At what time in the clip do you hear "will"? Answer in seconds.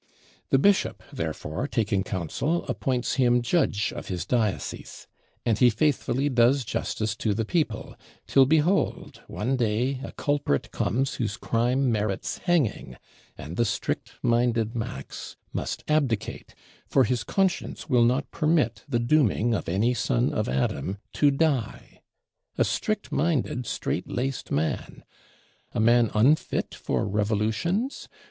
17.87-18.03